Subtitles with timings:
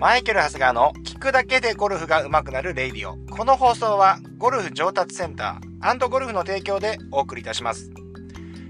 [0.00, 3.16] マイケル・ハスガーの聞くだけでゴルフが上手くなる radio。
[3.34, 7.90] この放送はゴルフ上達センターゴルフの提供でお送りいたします。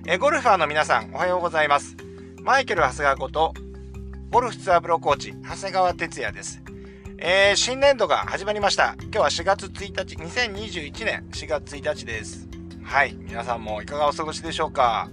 [0.06, 1.98] えゴルファーの皆さん、おはようございます。
[2.40, 3.52] マイケル・ハスガーこと、
[4.30, 6.62] ゴルフツアープロコーチ、長谷川哲也です。
[7.18, 8.96] えー、新年度が始まりました。
[9.02, 12.48] 今日は4月1日、2021年4月1日です。
[12.82, 13.14] はい。
[13.20, 15.10] 皆さんもいかがお過ごしでしょうか？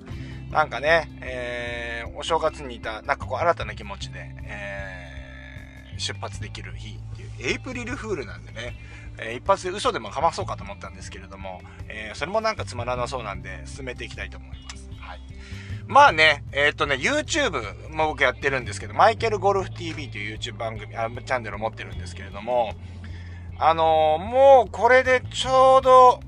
[0.50, 5.05] なんかね、えー、お正月にいた、なんかこう新たな気持ちで、えー
[5.98, 8.76] 出発できる日っていう、エイプリルフールなんでね、
[9.18, 14.90] えー、一発で嘘でもかまそうかと思ったんですけれども、えー、それもなんかつまらなそうなんで、進めていきたいと思います。
[15.00, 15.20] はい。
[15.88, 22.74] まあね、えー、っとね、YouTube も僕やってるんですけど、マイケルゴルフ TV という YouTube 番組、あチャンネルを持ってるんですけれども、
[23.58, 26.20] あのー、もうこれでちょうど、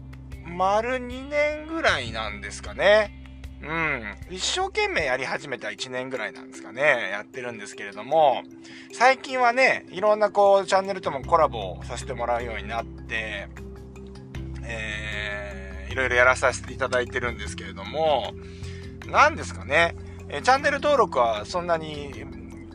[0.46, 3.17] 丸2年ぐらいなんですかね。
[3.62, 4.16] うん。
[4.30, 7.10] 一生懸命やり始めた1年ぐらいなんですかね。
[7.12, 8.44] やってるんですけれども、
[8.94, 13.48] 最近はね、いろんなこう、チャンネルともコラボをさせてもらうようになって、
[14.64, 18.34] えー、いろいろやらさせていただいてるんですけれども、
[19.08, 19.96] 何ですかね。
[20.30, 22.26] えチャンネル登録はそんなに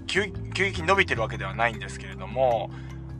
[0.06, 2.70] 急激に伸びてるわけではないんですけれども、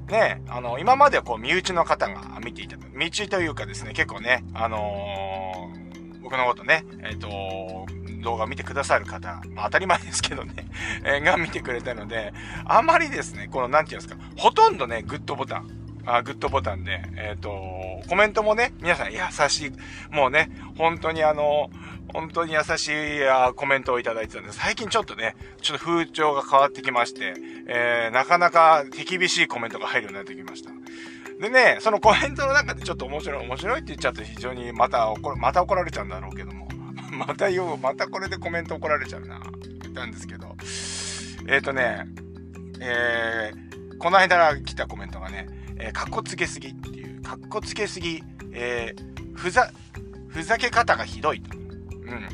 [0.08, 5.31] ね、あの、今まではこう、身内の方が見ていた、身内というかですね、結構ね、あのー
[6.32, 7.84] 僕のことね、えっ、ー、と、
[8.22, 10.54] 動画を見てくださる方、まあ、当たり前ですけどね、
[11.04, 12.32] えー、が見てくれたので、
[12.64, 15.68] あまりですね、この、なんていうんですか、ほとんどね、グッドボタン、
[16.06, 17.50] あグッドボタンで、えっ、ー、と、
[18.08, 21.70] コメントもね、皆さん優しい、もうね、本当にあの、
[22.12, 27.34] 本当に優しいあコメントをいただいてたんで、最近ちょっとね、ちょっと風潮が変わってきまして、
[27.68, 30.70] えー、なかなか手厳しいコメントが入るようになってきました。
[31.40, 36.68] でね、そのコメントの中でちょっと面白い、面白いって言っちゃうと非常にまた怒また怒られちゃうんだろうけども。
[37.12, 39.40] また言う、またこれでコメント怒られちゃうな。
[39.82, 40.56] 言ったんですけど。
[41.46, 42.06] えっ、ー、とね、
[42.80, 45.46] えー、この間来たコメントがね、
[45.82, 48.22] えー、かっこつけすぎっていう、かっこつけすぎ、
[48.52, 49.72] えー、ふざ、
[50.28, 51.58] ふざけ方がひどいと。
[51.58, 52.28] うん。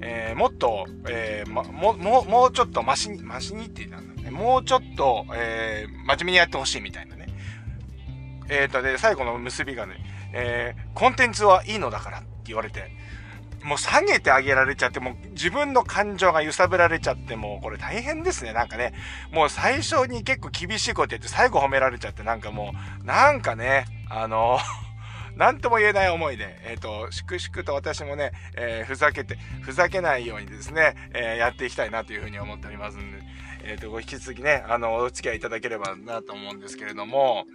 [0.00, 4.30] えー、もっと、えー、ま、も、も、もうちょっとマシに、マシにって言ったんだね。
[4.30, 7.26] もうちょっと、えー、真面目にやってほしいみたいなね。
[8.48, 9.96] えっ、ー、と、で、最後の結びがね、
[10.32, 12.92] えー、コンテンツはいいのだからって言われて、
[13.64, 18.52] もう下げてあげられちゃって、もう自分の感情が揺さぶられちゃって、もうこれ大変ですね。
[18.52, 18.92] なんかね、
[19.32, 24.58] もう最初に結構厳しいこと言って最後褒められちゃって、なんかもう、なんかね、あの
[25.36, 33.18] なんとも言えない思いで、えっ、ー、と、粛々と私もね、えー、ふざけて、ふざけないようにですね、えー、やっていきたいなというふうに思っておりますんで、
[33.64, 37.46] えっ、と、ご引き続きね、あの、お付き合いいただければなと思うんですけれども、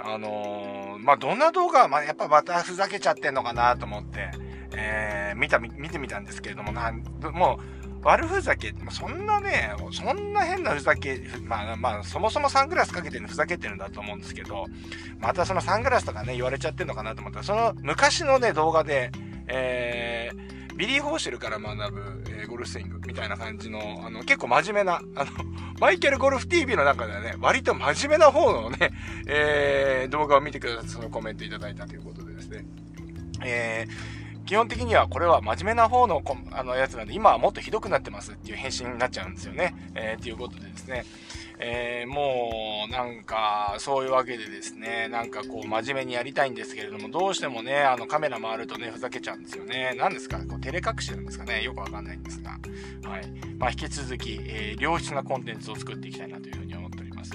[0.00, 4.30] あの、まあ、どんな動画は、まあ、やっぱまたふざけちゃってんのかなと思って、
[4.74, 14.66] えー、見た、見てみたんですけれども、なん、もう、悪ふざけ、そんなね、そんな変なふざけ、まあまあ、そもそもサングラスかけてるのふざけてるんだと思うんですけど、
[15.18, 17.40] またそのサングラスとかね、言われちゃってんのかなと思った。
[17.40, 19.12] ら、その昔のね、動画で、
[19.48, 25.30] えー、ビリー・ホーシェルから学ぶ、えー、ゴルフスイングみたいな感じの、あの、結構真面目な、あの、
[25.78, 28.92] マイケルゴルフ TV の中ではね、割と真面目な方のね、
[29.26, 32.64] えー、動画を見てくださってそのコメントいただいたということでですね、
[33.44, 34.19] えー、
[34.50, 39.76] 基本的にはこれは真面目な方のあのやつなんで、今はもっとひどくなってますっていう返信になっちゃうんですよね。
[39.94, 41.04] えー、ということでですね、
[41.60, 49.94] えー、もう、なんか、そういうわけでですね、なんかこう、真面目にやりたいんですけれども、どうしてもね、あの、カメラ回るとね、ふざけちゃうんですよね。
[49.96, 50.38] 何ですか？
[50.38, 51.62] こう、照れ隠しなんですかね？
[51.62, 52.50] よくわかんないんですが。
[52.50, 53.30] はい。
[53.56, 56.69] まあ、引き続き、えー、良質なコンテンツを作っていきたいなというふうに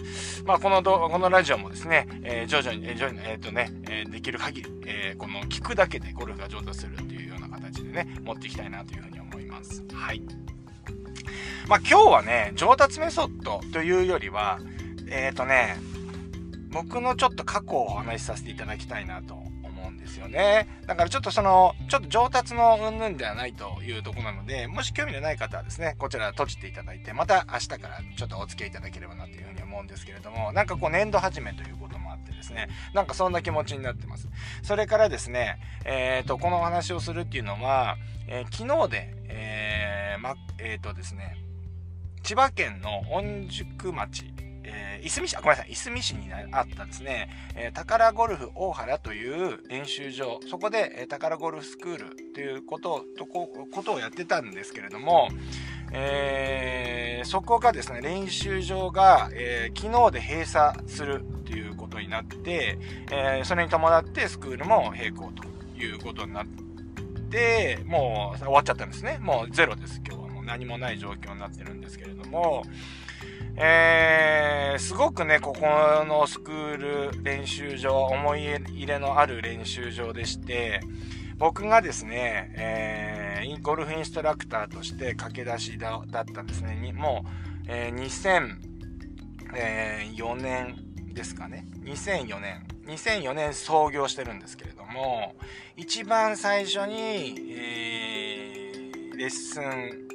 [0.02, 0.44] ます。
[0.44, 9.84] まあ、このど、このラジオもですね、えー、徐々に、えー、徐々に、えっ、とね、えできる限り、えこの、聞くだけでゴルフが上達するっていうような形でね、持っていきたいなというふうに思います。
[9.94, 10.22] はい。
[11.68, 14.60] まあ、今日はね、上達メソッドというよりは、
[15.08, 15.78] えっ、ー、とね、
[16.70, 19.45] 僕のちょっと過去をお話しさせていただきたいなと
[20.16, 20.68] ですよね。
[20.88, 34.30] だからちょっとその、ちょっと上達の云々ではないというとこなので、もし興味のない方はですね、こちら閉じていただいて、また明日からちょっとお付き合いいただければなというふうに思うんですけれども、なんかこう年度始めということもあってですね、なんかそんな気持ちになってます。
[34.64, 37.98] それからですね、えっ、ー、と、このお話をするっていうのは、
[38.28, 41.38] えー、昨日で、えー、ま、えっ、とですね、
[42.24, 44.26] 千葉県の御宿町
[44.66, 55.30] えー、いすみ市、ごめんなさい、いすみ市にあったですね、えー、宝ゴルフ大原という練習場、そこで、えー、宝ゴルフスクールということを、とこことをやってたんですけれども、
[55.92, 62.78] えー、そこがですね、練習場が、えー、昨日で閉鎖するということになって、
[63.12, 65.44] えー、それに伴ってスクールも並行と
[65.80, 66.46] いうことになっ
[67.30, 69.20] て、もう終わっちゃったんですね。
[69.20, 72.64] もうゼロです、今日はもう何もない状況になってるんですけれども、
[73.58, 75.66] えー、すごくね、ここ
[76.06, 80.82] のスクール練習場、思い入れのある練習場でして、
[81.38, 86.76] 僕がですね、えー、ゴルフインストラクターとして駆け出しだったんですね。
[86.76, 87.30] にもう、
[87.68, 88.58] えー、
[90.16, 91.66] 2004年ですかね。
[91.84, 92.68] 2004年。
[92.88, 95.36] 2004年創業してるんですけれども、
[95.78, 100.15] 一番最初に、えー、レッスン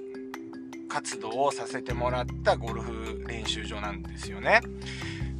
[0.90, 4.60] 活動をさせてもらったゴルフ練習場なんですよね。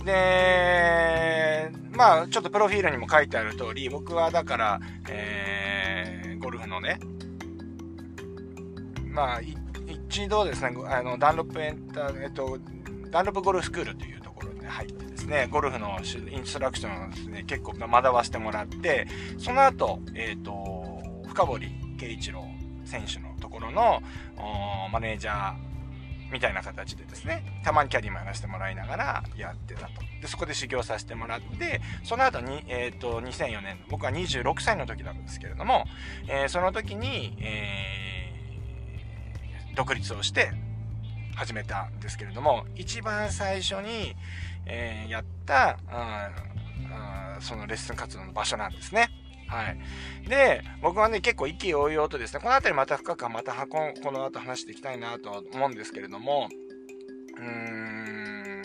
[0.04, 6.98] で、まあ、ちょっとプロフィールにも書いてある通り、僕はだから、えー、ゴルフのね、
[9.04, 9.40] まあ、
[9.86, 12.58] 一度ですね、あの、ダンロップエンター、えっと、
[13.10, 21.68] ダンロップゴルフスクールというところに入ってですね、ゴルフのインストラクションをですね、結構学ばせてもらって、その後、えっ、ー、と、深堀
[21.98, 22.44] 圭一郎
[22.84, 23.29] 選手の
[23.60, 24.02] ころの
[24.92, 25.70] マネージャー
[26.32, 30.00] みたいな形でですね、たまにキャディもやらせてもらいながらやってたと。
[30.20, 35.86] で、そこで修行させてもらって、その後に、えっ、ー、と、2004年、僕は26歳の時なんですけれども、
[36.28, 40.52] えー、その時に、えー、独立をして
[41.34, 44.14] 始めたんですけれども、一番最初に、
[44.66, 49.08] えやった、うんそのレッスン活動の場所なんですね。
[49.50, 50.28] はい。
[50.28, 56.48] で、僕はね、結構意気揚々とですね、この辺りまた深くまた箱この後話していきたいなと思うんですけれども、
[57.36, 58.62] うーん、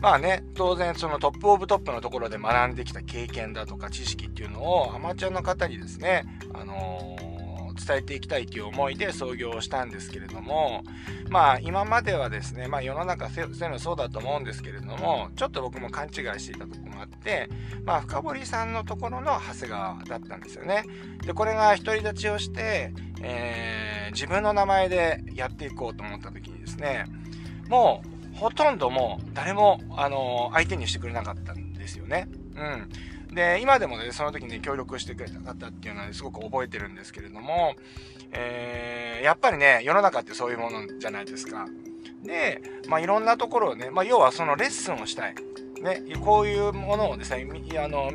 [0.00, 6.24] まあね、当然そのトップオブトップのところで学んできた経験だとか知識っていうのをアマチュアの方にですね、
[6.54, 7.35] あのー
[7.76, 10.82] 伝えていきたいという思いで創業したんですけれども、
[11.28, 17.48] まあ今まではですね、まあ世の中そういうのそうだと思うんですけれども、ちょっと僕も勘違いしていたところがあって、
[17.84, 20.84] まあ深堀さんのところの長谷川だったんですよね。
[21.24, 22.92] で、これが独り立ちをして、
[23.22, 27.04] えー、自分の名前でやっていこうと思った時にですね、
[27.68, 28.02] も
[28.34, 32.28] うほとんどもう誰も、あのー、相手にしてくれなかったんですよね。
[32.54, 32.88] うん。
[33.36, 37.74] で、今でもね、その時に協力してくれた方っていうのは、ね、すごく覚えてるんですけれども、
[38.32, 41.66] えー、やっぱりね、世の中ってそういうものじゃないですか。
[42.24, 45.34] で、まあ、いろんなところをね、まあ、要はそのレッスンをしたい。
[45.82, 47.46] ね、こういうものをですね、
[47.78, 48.10] あの、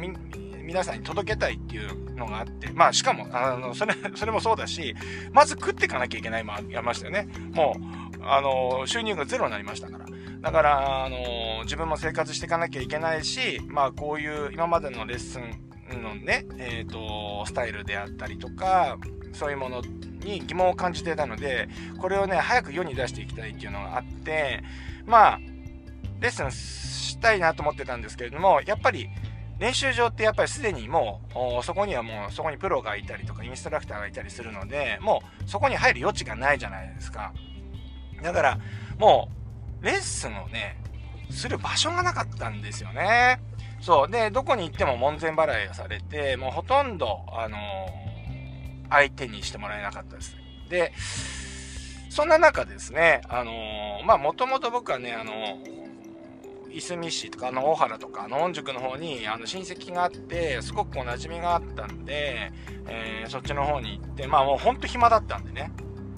[0.63, 4.95] 皆さんに届けたいっていうのがあって、まあ、しかも、あの、それ、 それもそうだし、
[5.33, 7.27] まず食っていかなきゃいけないもありましたよね。
[7.51, 7.77] も
[8.19, 10.05] う、あの、収入がゼロになりましたから。
[10.41, 11.17] だから、あの
[11.63, 18.97] 自分も生活していかなきゃいけないし、まあ、こういう今までのレッスンのね、えっ、ー、と、スタイルであったりとか、
[19.33, 19.81] そういうもの
[20.23, 21.69] に疑問を感じてたので、
[21.99, 24.63] これをね、早く世に出していきたいっていうのがあって、
[25.05, 25.39] まあ、
[26.19, 29.09] レッスンしたいなと思ってたんですけれども、やっぱり、
[29.59, 31.21] 練習場ってやっぱりすでにも
[31.61, 37.33] う、そこにはもう、そこにプロがいたりとか、インストラクターがいたりするので、もう、そこに入る余地がないじゃないですか。
[38.23, 38.59] だから、
[38.97, 39.29] も
[39.81, 40.77] う、レッスンをね、
[41.31, 43.41] する場所がなかったんですよね。
[43.81, 44.11] そう。
[44.11, 50.35] で、どこに行っても門前払いをされて、もうほとんど、あのー、相手にしてもらえなかったです。
[50.69, 50.93] で、
[52.09, 55.81] そんな中ですね、あのー、まあ、もともと僕はね、あのー、
[56.73, 62.51] いすみ市とか、あの、大原とか、あの、御宿の方に、あの、親戚があって、すごくお馴染みがあったんで、
[62.87, 65.71] えー、そっちの方に行って、まあ、もうほんと暇だったんでね、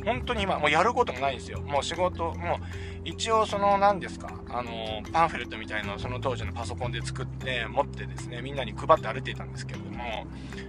[0.06, 1.62] 本当に今、もうやることもないんですよ。
[1.62, 2.58] もう仕事、もう、
[3.06, 10.26] 一応その何ですか、あの、パンフレットみたいのをその当時のパソコンで作って持ってですね、みんなに配って歩いていたんですけれども、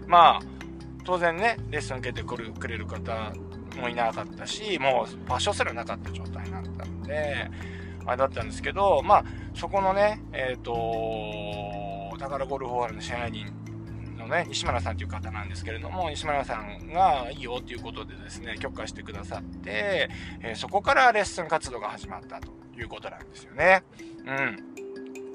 [0.07, 0.41] まあ、
[1.05, 3.33] 当然ね、レッスン受けてくるくれる方
[3.81, 7.51] もいなかったし、もう場所すらなかった状態だったんで、
[8.07, 13.47] あれだったんですけど、まあ、そこのね、えっ、ー、と、宝ゴルフホールの支配人
[14.27, 20.11] のね、西村さんという方なんですけれども、西村さんがいいよということでですね、許可してくださって、
[20.43, 23.83] え、そこからレッスン活動が始まったということなんですよね。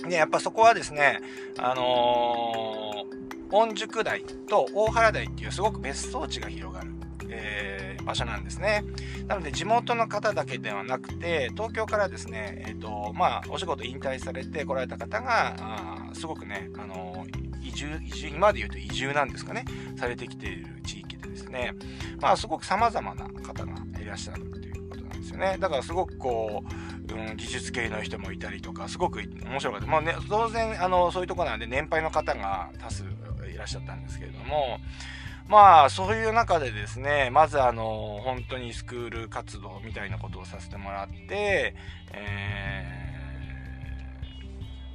[0.01, 0.10] うん。
[0.10, 1.19] で、やっぱそこはですね、
[1.58, 6.91] あのー、御宿台と大原台っていうすごく別荘地が広がる。
[7.31, 8.84] えー、場所なんですね。
[9.27, 19.65] なので地元の方だけではなくて、東京からですね、え、ー、と、まあ、お仕事引退されて来られた方が、あすごくね、あのー移住、移住、今で言うと移住なんですかね、
[19.97, 21.73] されてきている地域でですね、
[22.19, 25.57] まあすごく様々な方がいらっしゃるということなんですよね。
[25.59, 26.63] だからすごくこ
[27.09, 29.88] う、うん、技術系の人もいたりとか、すごく面白かった。
[29.88, 33.03] まあね、当然、あの、そういうとこなんで年配の方が多数
[33.51, 34.79] いらっしゃったんですけれども、
[35.49, 41.73] まあ、そういう中でですね、まずあの、本当にスクール活動みたいなことをさせてもらって、
[42.13, 42.85] え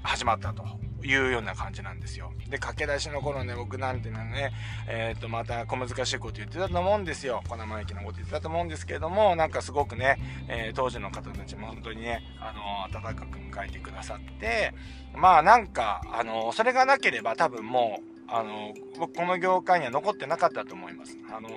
[0.04, 0.64] ー、始まったと
[1.04, 2.32] いうような感じなんですよ。
[2.48, 4.52] で、駆け出しの頃ね、僕なんてのはね、
[4.88, 7.42] えっ、ー、と、また小難しいこと言ってたと思うんですよ。
[7.48, 10.18] 小生意気なこと言ってたと思うんですけれども、なんかすごくね、
[10.48, 14.72] えー、当時の方たちも本当にね、あの、温かく迎えてくださって、
[15.14, 21.16] まあなんか、あの、それがなければ多分もう、あの、僕この業界には残ってなかったと思います。
[21.30, 21.48] あの、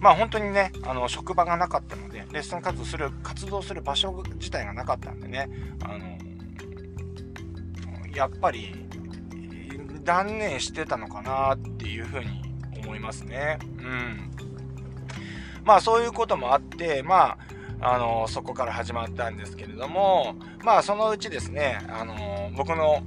[0.00, 5.48] まあ本当にね、あの、職場がなかったので、レッスン活動する、活動する場所自体がなかったんでね、
[5.82, 6.18] あの、
[8.16, 8.74] やっぱり
[10.04, 12.42] 断念してたのかなっていうふうに
[12.82, 13.58] 思いますね。
[13.78, 14.30] うん。
[15.64, 17.36] まあそういうこともあって、ま
[17.80, 23.02] あ、あの、そこから始まったんですけれども、まあそのうちですね、あの、僕の、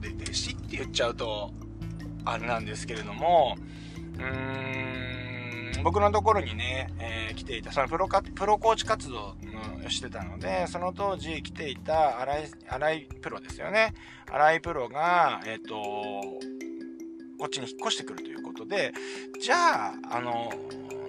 [0.00, 1.52] で、弟子って言っちゃうと、
[2.24, 3.56] あれなんですけれども、
[4.18, 5.11] うーん、
[5.82, 9.34] 僕のところにね、えー、来ていた、そのプロかプロコーチ活動
[9.88, 13.94] してたので、その当時来ていた新井、新井プロですよね。
[14.30, 15.74] 新井プロが、えっ、ー、と、
[17.38, 18.92] こっちに引っ越してくるということで、
[19.40, 20.52] じゃあ、あの、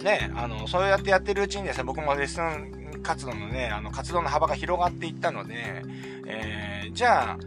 [0.02, 5.84] ね、あの、そうやってやってるうちにですね、僕もレッスン活動のね、あの、活動の幅が広がっていったので、
[6.28, 7.38] えー、じゃあ、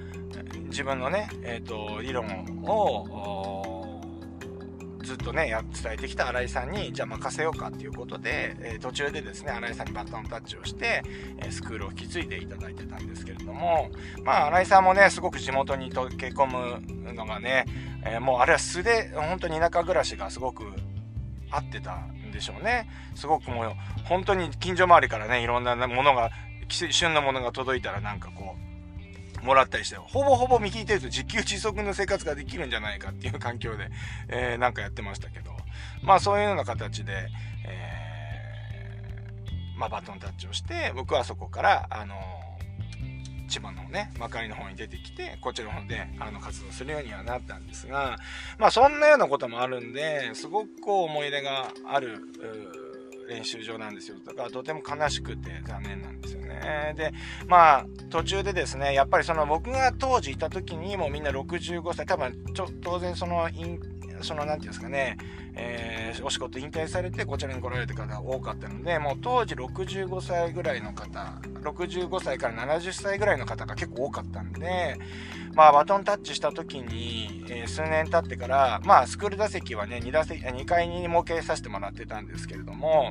[0.68, 2.26] 自分のね、えっ、と、理論
[2.64, 3.55] を、
[5.06, 11.04] ずっとね、伝えてきた新井さんに、じゃあ任せようかっていうことで、えー、途中でですね、新井さんにバトンタッチをして、
[11.38, 13.88] えー、スクールを引き継いでいただいてたんですけれども、
[14.24, 17.66] まあ、新井さんもね、すごく地元に溶け込むのがね、
[18.04, 20.64] えー、もうあれは素で、本当に田舎暮らしがすごく
[21.52, 22.88] 合ってたんでしょうね。
[23.14, 23.72] すごくもう、
[24.06, 26.32] 本当に近所周りからね、いろんなものが、
[26.68, 28.45] 旬のものが届いたらなんかこう、
[29.46, 33.88] もらったりして、ほぼほぼ見聞いてると自給自足の生活ができるんじゃないかっていう環境で、
[34.28, 35.52] えー、なんかやってましたけど、
[36.02, 37.28] まあそういうような形で、
[37.66, 48.18] えー、まあバトンタッチをして、僕はそこから、あのー、千葉のね、まかりの方に出てきて、こっちの方で、あの、活動するようにはなったんですが、
[48.58, 52.18] まあそんなようなこともあるんで、すごくこう思い入れがある、
[53.28, 54.16] 練習場なんですよ。
[54.24, 56.25] だからとても悲しくて残念なんで
[56.56, 56.94] ね。
[56.96, 57.12] で、
[57.46, 63.48] まあ、途中でですね、やっぱりその僕が当時いた時にもみんな65歳、多分ちょ当然その、
[64.22, 65.16] その、なんていうんですかね、
[65.54, 74.98] えー、お仕事引退されてこちらに来られた方が多かったので、もう当時65歳ぐらいの方、65歳から70歳ぐらいの方が結構多かったんで、
[75.54, 83.10] まあ、バトンタッチした時に、えー、数年経ってから、まあ、スクール座席はね、2打席、2階に設けさせてもらってたんですけれども、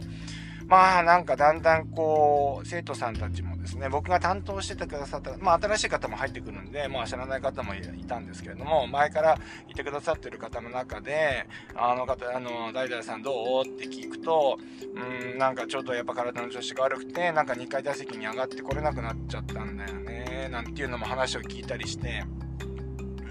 [0.67, 11.45] まあなんかだんだんこう、生徒さんたちもですね、僕が担当しててくださった、まあ新しい方も入ってくるんで、まあ知らない方もいたんですけれども、前からいてくださってる方の中で、
[11.75, 13.67] あの方、あの、代々さんどう？
[13.67, 14.57] って聞くと、
[14.95, 22.23] うん、なんかちょっとやっぱ体の調子が悪くて、なんか2階打席に上がってこれなくなっちゃったんだよね、なんていうのも話を聞いたりして、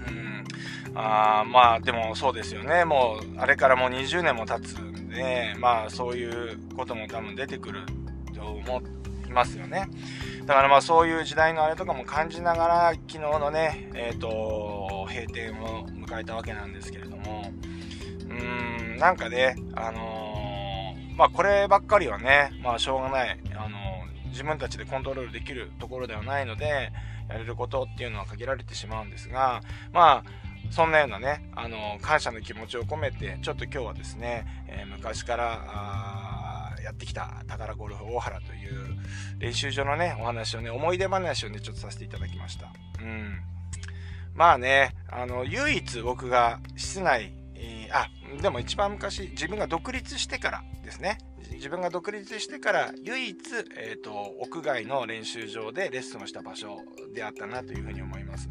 [0.07, 0.43] うん、
[0.95, 4.77] あまあでもそうですよね、もうあれからもう20年も経つ
[5.15, 7.81] で、まあそういうことも多分出てくる
[8.35, 8.81] と思
[9.27, 9.89] いますよね。
[10.45, 17.51] だからまあそういう時代のあれとかも感じながら昨日のね、えっ、ー、と、閉店を迎えたわけなんですけれども、
[18.29, 26.91] うーん、なんかね、あのー、まあこればっかりはね、まあしょうがない、あのー、自分たちでコントロールできるところではないので、
[27.29, 29.61] やれることっていうのは限られてしまうんですが、
[29.93, 30.23] まあ、
[30.71, 38.97] そんなようなね、あの、感謝の気持ちを込めて、ちょっと今日はですね、えー、昔からやってきた宝ゴルフ大原という
[39.39, 42.67] 練習場のね、お話をね、思い出話をね、ちょっとさせていただきました。
[43.01, 43.39] うん。
[44.33, 48.09] まあね、あの、唯一僕が室内、えー、あ、
[48.41, 51.17] でも一番昔、自分が独立してからですね、
[51.53, 53.37] 自分が独立してから唯一、
[53.77, 56.79] えーと、屋外の練習場でレッスンをした場所
[57.13, 58.49] であったなというふうに思います、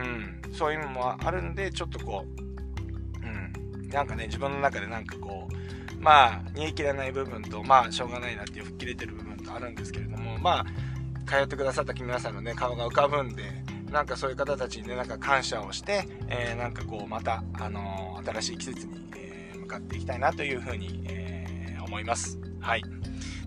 [0.00, 13.42] うん、そういうのもあるんで、ちょっとこう、うん、なんかね、自分の中でなんかこう、まあ、煮え切らない部分と、まあ、しょうがないなっていう吹っ切れてる部分とあるんですけれども、まあ、通ってくださった皆さんのね、顔が浮かぶんで、
[13.90, 22.38] なんかそういう方たちにね、なんか感謝をして、えー、なんかこう、また、あのー、新しい季節に、えー、向かっていきたいなというふうに、え、思います。
[22.60, 22.82] はい。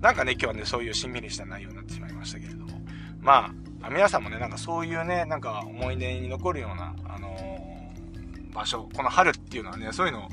[0.01, 2.81] なんかね、今日はね、そういうしんみりした内容になってしまいましたけれども、
[3.21, 3.53] まあ、
[3.89, 10.29] 皆さんもね、なんかそういうね、なんか思い出に残るような、あのー、場所、この春っていうのはね、そういうの、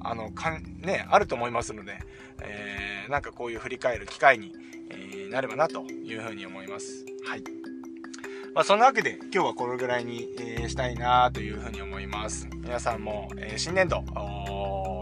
[0.00, 1.98] あの、かん、ね、あると思いますので、
[2.40, 4.52] えー、なんかこういう振り返る機会に、
[4.90, 7.04] えー、なればなというふうに思います。
[7.26, 7.42] はい。
[8.54, 12.48] まあ、そんなわけで今日はこれぐらいに、え、したいなというふうに思います。
[12.56, 14.04] 皆さんも、え、新年度、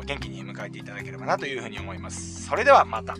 [0.06, 2.46] 元気に迎えていただければなというふうに思います。
[2.46, 3.16] それではまた。